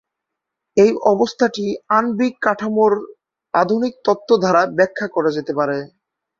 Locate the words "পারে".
5.59-5.77